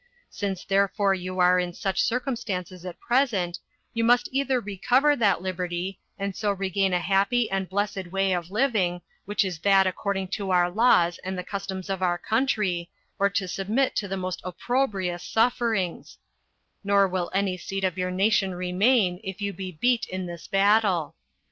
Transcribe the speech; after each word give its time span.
Since 0.31 0.65
therefore 0.65 1.13
you 1.13 1.37
are 1.37 1.59
in 1.59 1.73
such 1.73 2.01
circumstances 2.01 2.87
at 2.87 2.99
present, 2.99 3.59
you 3.93 4.03
must 4.03 4.27
either 4.31 4.59
recover 4.59 5.15
that 5.15 5.43
liberty, 5.43 5.99
and 6.17 6.35
so 6.35 6.51
regain 6.53 6.91
a 6.91 6.99
happy 6.99 7.51
and 7.51 7.69
blessed 7.69 8.07
way 8.07 8.33
of 8.33 8.49
living, 8.49 9.03
which 9.25 9.45
is 9.45 9.59
that 9.59 9.85
according 9.85 10.29
to 10.29 10.49
our 10.49 10.71
laws, 10.71 11.19
and 11.19 11.37
the 11.37 11.43
customs 11.43 11.87
of 11.87 12.01
our 12.01 12.17
country, 12.17 12.89
or 13.19 13.29
to 13.29 13.47
submit 13.47 13.95
to 13.97 14.07
the 14.07 14.17
most 14.17 14.41
opprobrious 14.43 15.21
sufferings; 15.21 16.17
nor 16.83 17.07
will 17.07 17.29
any 17.31 17.55
seed 17.55 17.83
of 17.83 17.95
your 17.95 18.09
nation 18.09 18.55
remain 18.55 19.19
if 19.23 19.39
you 19.39 19.53
be 19.53 19.71
beat 19.71 20.07
in 20.09 20.25
this 20.25 20.47
battle. 20.47 21.13